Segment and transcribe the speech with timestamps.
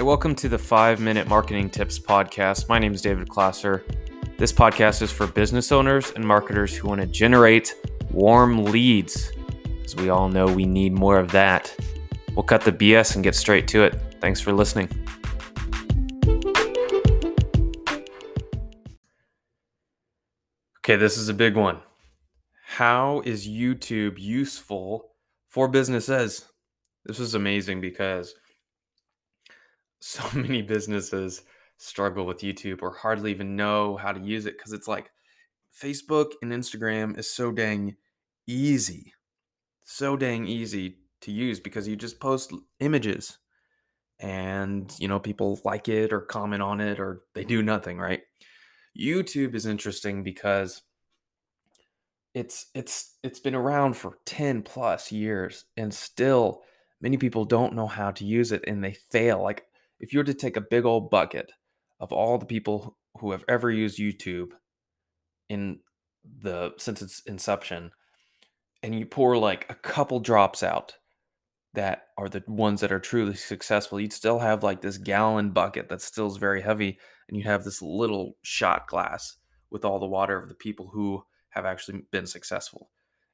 [0.00, 2.70] Hey, welcome to the Five Minute Marketing Tips Podcast.
[2.70, 3.82] My name is David Klasser.
[4.38, 7.74] This podcast is for business owners and marketers who want to generate
[8.10, 9.30] warm leads.
[9.84, 11.76] As we all know, we need more of that.
[12.34, 14.00] We'll cut the BS and get straight to it.
[14.22, 14.88] Thanks for listening.
[20.78, 21.78] Okay, this is a big one.
[22.64, 25.10] How is YouTube useful
[25.50, 26.46] for businesses?
[27.04, 28.34] This is amazing because
[30.10, 31.42] so many businesses
[31.78, 35.10] struggle with YouTube or hardly even know how to use it because it's like
[35.80, 37.96] Facebook and Instagram is so dang
[38.46, 39.14] easy.
[39.84, 43.38] So dang easy to use because you just post images
[44.18, 48.20] and you know people like it or comment on it or they do nothing, right?
[48.98, 50.82] YouTube is interesting because
[52.34, 56.62] it's it's it's been around for 10 plus years and still
[57.00, 59.42] many people don't know how to use it and they fail.
[59.42, 59.64] Like
[60.00, 61.52] if you were to take a big old bucket
[62.00, 64.50] of all the people who have ever used YouTube
[65.48, 65.80] in
[66.24, 67.90] the since its inception
[68.82, 70.94] and you pour like a couple drops out
[71.74, 75.88] that are the ones that are truly successful you'd still have like this gallon bucket
[75.88, 76.98] that still is very heavy
[77.28, 79.36] and you have this little shot glass
[79.70, 82.90] with all the water of the people who have actually been successful.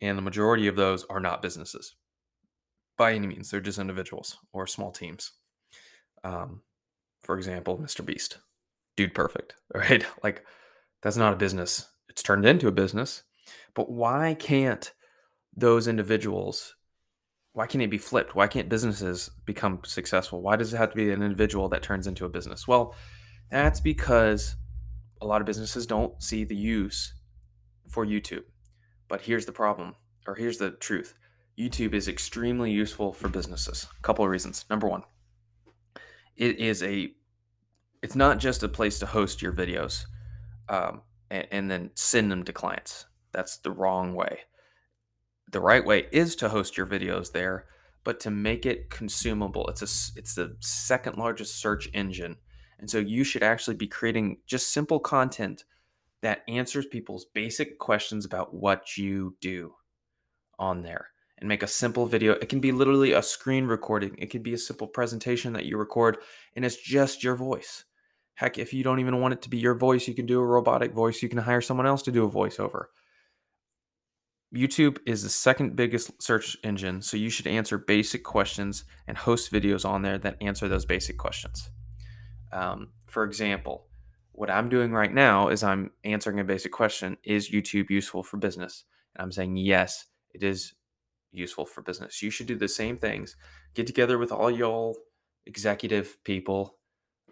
[0.00, 1.96] And the majority of those are not businesses.
[2.96, 5.32] By any means they're just individuals or small teams
[6.24, 6.62] um,
[7.22, 8.04] for example, Mr.
[8.04, 8.38] Beast,
[8.96, 10.04] dude, perfect, right?
[10.22, 10.44] Like
[11.02, 11.86] that's not a business.
[12.08, 13.22] It's turned into a business,
[13.74, 14.92] but why can't
[15.56, 16.74] those individuals?
[17.52, 18.34] Why can't it be flipped?
[18.34, 20.42] Why can't businesses become successful?
[20.42, 22.68] Why does it have to be an individual that turns into a business?
[22.68, 22.94] Well,
[23.50, 24.54] that's because
[25.20, 27.14] a lot of businesses don't see the use
[27.88, 28.44] for YouTube.
[29.08, 31.14] But here's the problem, or here's the truth
[31.58, 33.88] YouTube is extremely useful for businesses.
[33.98, 34.64] A couple of reasons.
[34.70, 35.02] Number one,
[36.38, 37.12] it is a
[38.02, 40.04] it's not just a place to host your videos
[40.68, 43.06] um, and, and then send them to clients.
[43.32, 44.40] That's the wrong way.
[45.50, 47.66] The right way is to host your videos there
[48.04, 52.36] but to make it consumable it's a it's the second largest search engine.
[52.78, 55.64] And so you should actually be creating just simple content
[56.22, 59.74] that answers people's basic questions about what you do
[60.58, 62.32] on there and make a simple video.
[62.32, 65.76] It can be literally a screen recording, it could be a simple presentation that you
[65.76, 66.18] record,
[66.54, 67.84] and it's just your voice.
[68.34, 70.46] Heck, if you don't even want it to be your voice, you can do a
[70.46, 71.22] robotic voice.
[71.22, 72.84] You can hire someone else to do a voiceover.
[74.54, 79.52] YouTube is the second biggest search engine, so you should answer basic questions and host
[79.52, 81.68] videos on there that answer those basic questions.
[82.52, 83.88] Um, for example,
[84.32, 88.36] what I'm doing right now is I'm answering a basic question Is YouTube useful for
[88.36, 88.84] business?
[89.16, 90.74] And I'm saying, yes, it is
[91.32, 92.22] useful for business.
[92.22, 93.36] You should do the same things.
[93.74, 94.96] Get together with all y'all
[95.46, 96.78] executive people,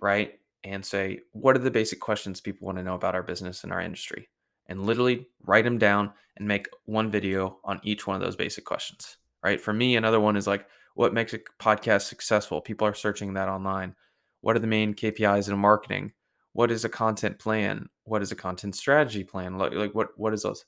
[0.00, 0.34] right?
[0.64, 3.72] And say, what are the basic questions people want to know about our business and
[3.72, 4.28] our industry?
[4.68, 8.64] And literally write them down and make one video on each one of those basic
[8.64, 9.60] questions, right?
[9.60, 12.60] For me, another one is like, what makes a podcast successful?
[12.60, 13.94] People are searching that online.
[14.40, 16.12] What are the main KPIs in marketing?
[16.52, 17.88] What is a content plan?
[18.04, 19.58] What is a content strategy plan?
[19.58, 20.64] Like, like what what is those?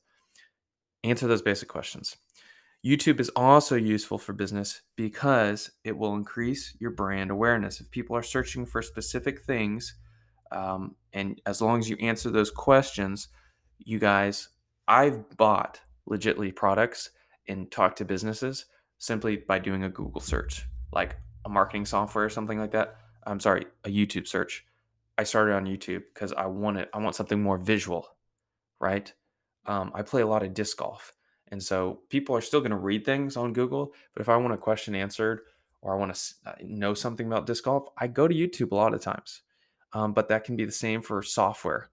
[1.03, 2.17] Answer those basic questions.
[2.85, 7.81] YouTube is also useful for business because it will increase your brand awareness.
[7.81, 9.95] If people are searching for specific things,
[10.53, 13.29] um, and as long as you answer those questions,
[13.79, 14.51] you guys,
[14.87, 17.11] I've bought legitly products
[17.49, 18.67] and talked to businesses
[18.99, 22.97] simply by doing a Google search, like a marketing software or something like that.
[23.27, 24.65] I'm sorry, a YouTube search.
[25.19, 26.89] I started on YouTube because I want it.
[26.95, 28.07] I want something more visual,
[28.81, 29.13] right?
[29.67, 31.13] Um, I play a lot of disc golf
[31.51, 34.55] and so people are still going to read things on Google, but if I want
[34.55, 35.41] a question answered
[35.81, 38.77] or I want to uh, know something about disc golf, I go to YouTube a
[38.77, 39.43] lot of times.
[39.93, 41.89] Um, but that can be the same for software.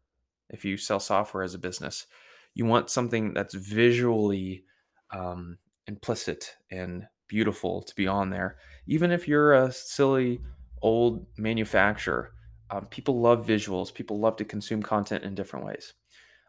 [0.49, 2.07] If you sell software as a business,
[2.53, 4.65] you want something that's visually
[5.11, 5.57] um,
[5.87, 8.57] implicit and beautiful to be on there.
[8.87, 10.41] Even if you're a silly
[10.81, 12.33] old manufacturer,
[12.69, 13.93] um, people love visuals.
[13.93, 15.93] People love to consume content in different ways.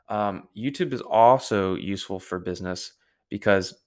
[0.09, 2.93] Um, YouTube is also useful for business
[3.29, 3.83] because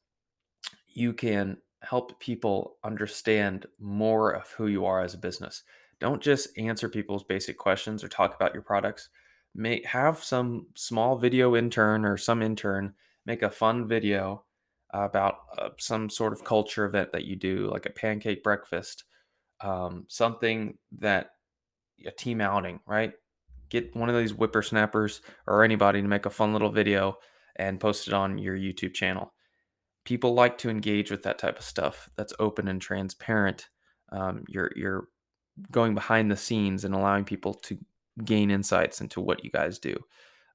[0.87, 5.63] you can help people understand more of who you are as a business.
[5.99, 9.09] Don't just answer people's basic questions or talk about your products.
[9.55, 12.93] Make have some small video intern or some intern
[13.25, 14.43] make a fun video
[14.91, 19.03] about uh, some sort of culture event that you do, like a pancake breakfast,
[19.61, 21.31] um, something that
[22.05, 23.13] a team outing, right?
[23.69, 27.17] Get one of these whippersnappers or anybody to make a fun little video
[27.55, 29.33] and post it on your YouTube channel.
[30.05, 33.69] People like to engage with that type of stuff that's open and transparent.
[34.11, 35.07] Um, you're you're
[35.71, 37.77] going behind the scenes and allowing people to
[38.23, 39.95] gain insights into what you guys do.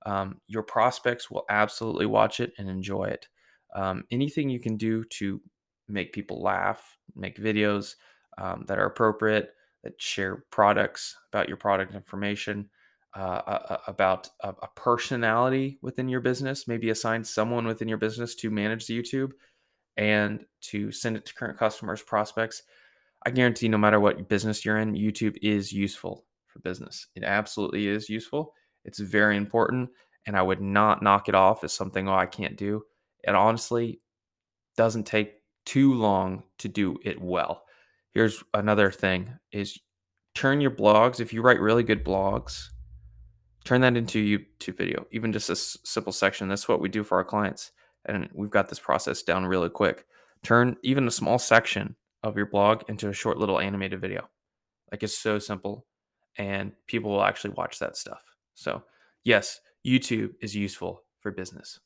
[0.06, 3.28] Um, your prospects will absolutely watch it and enjoy it.
[3.74, 5.40] Um, anything you can do to
[5.88, 7.94] make people laugh, make videos
[8.38, 9.50] um, that are appropriate,
[9.82, 12.70] that share products about your product information,
[13.14, 18.50] uh, about a, a, personality within your business, maybe assign someone within your business to
[18.50, 19.30] manage the YouTube
[19.96, 22.62] and to send it to current customers, prospects.
[23.24, 27.06] I guarantee no matter what business you're in, YouTube is useful for business.
[27.14, 28.52] It absolutely is useful.
[28.84, 29.90] It's very important.
[30.26, 32.82] And I would not knock it off as something, oh, I can't do.
[33.22, 34.00] It honestly
[34.76, 35.34] doesn't take
[35.64, 37.62] too long to do it well.
[38.12, 39.78] Here's another thing is
[40.34, 42.70] turn your blogs, if you write really good blogs,
[43.64, 46.48] turn that into a YouTube video, even just a simple section.
[46.48, 47.72] That's what we do for our clients.
[48.04, 50.06] And we've got this process down really quick.
[50.42, 54.28] Turn even a small section of your blog into a short little animated video.
[54.92, 55.86] Like it's so simple
[56.36, 58.22] and people will actually watch that stuff.
[58.54, 58.82] So,
[59.24, 61.80] yes, YouTube is useful for business.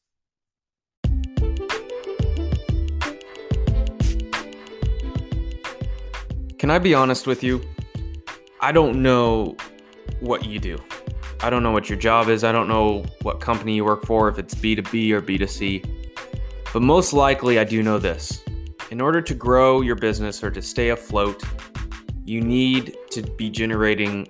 [6.58, 7.62] Can I be honest with you?
[8.60, 9.56] I don't know
[10.18, 10.82] what you do.
[11.40, 12.42] I don't know what your job is.
[12.42, 15.84] I don't know what company you work for, if it's B2B or B2C.
[16.72, 18.42] But most likely, I do know this.
[18.90, 21.42] In order to grow your business or to stay afloat,
[22.24, 24.28] you need to be generating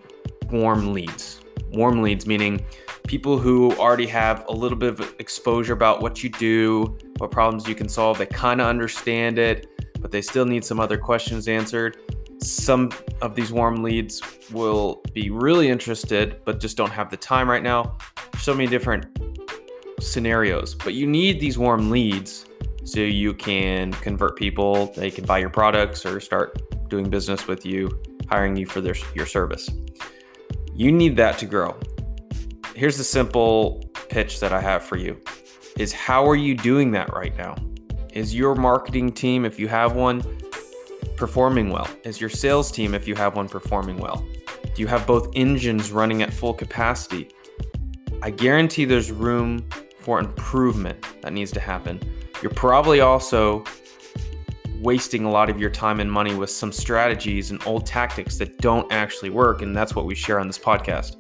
[0.51, 1.41] warm leads.
[1.71, 2.65] Warm leads meaning
[3.07, 7.67] people who already have a little bit of exposure about what you do, what problems
[7.67, 8.19] you can solve.
[8.19, 9.67] They kind of understand it,
[10.01, 11.97] but they still need some other questions answered
[12.41, 12.91] some
[13.21, 17.63] of these warm leads will be really interested but just don't have the time right
[17.63, 17.97] now.
[18.39, 19.07] So many different
[20.01, 22.47] scenarios, but you need these warm leads
[22.85, 27.67] so you can convert people, they can buy your products or start doing business with
[27.67, 27.91] you,
[28.31, 29.69] hiring you for their, your service.
[30.75, 31.77] You need that to grow.
[32.75, 35.21] Here's the simple pitch that I have for you
[35.77, 37.55] is how are you doing that right now?
[38.13, 40.23] Is your marketing team if you have one
[41.19, 41.89] performing well?
[42.05, 44.25] Is your sales team, if you have one, performing well?
[44.63, 47.29] Do you have both engines running at full capacity?
[48.23, 49.69] I guarantee there's room
[49.99, 52.01] for improvement that needs to happen.
[52.41, 53.65] You're probably also
[54.81, 58.59] wasting a lot of your time and money with some strategies and old tactics that
[58.59, 61.17] don't actually work, and that's what we share on this podcast.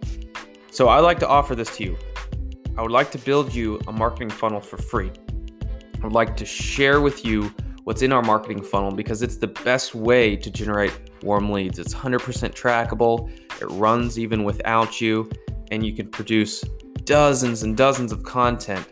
[0.70, 1.98] So I like to offer this to you.
[2.76, 5.10] I would like to build you a marketing funnel for free.
[6.00, 7.52] I would like to share with you
[7.88, 10.92] what's in our marketing funnel because it's the best way to generate
[11.22, 11.78] warm leads.
[11.78, 12.18] It's 100%
[12.52, 13.30] trackable,
[13.62, 15.30] it runs even without you,
[15.70, 16.60] and you can produce
[17.04, 18.86] dozens and dozens of content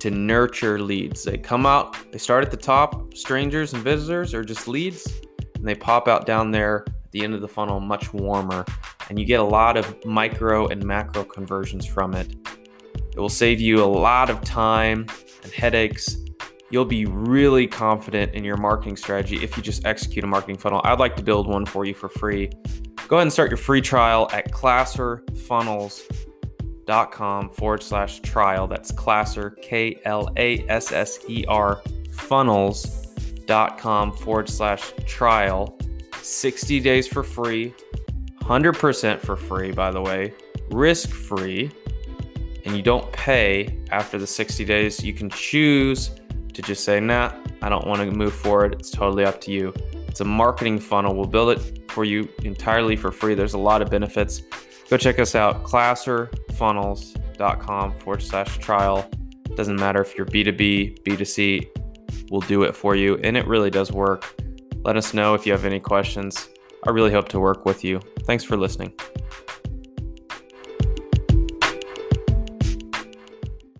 [0.00, 1.22] to nurture leads.
[1.22, 5.06] They come out, they start at the top, strangers and visitors, or just leads,
[5.54, 8.64] and they pop out down there at the end of the funnel much warmer.
[9.08, 12.34] And you get a lot of micro and macro conversions from it.
[13.14, 15.06] It will save you a lot of time
[15.44, 16.16] and headaches
[16.72, 20.80] you'll be really confident in your marketing strategy if you just execute a marketing funnel.
[20.82, 22.50] I'd like to build one for you for free.
[23.06, 28.66] Go ahead and start your free trial at klasserfunnels.com forward slash trial.
[28.66, 35.78] That's klasser, K L A S S E R, funnels.com forward slash trial.
[36.22, 37.74] 60 days for free,
[38.40, 40.32] 100% for free, by the way,
[40.70, 41.70] risk free,
[42.64, 45.04] and you don't pay after the 60 days.
[45.04, 46.12] You can choose
[46.54, 48.72] to just say, nah, I don't want to move forward.
[48.74, 49.74] It's totally up to you.
[50.08, 51.14] It's a marketing funnel.
[51.14, 53.34] We'll build it for you entirely for free.
[53.34, 54.42] There's a lot of benefits.
[54.90, 59.10] Go check us out, klasserfunnels.com forward slash trial.
[59.54, 63.16] Doesn't matter if you're B2B, B2C, we'll do it for you.
[63.18, 64.34] And it really does work.
[64.84, 66.48] Let us know if you have any questions.
[66.86, 68.00] I really hope to work with you.
[68.24, 68.92] Thanks for listening.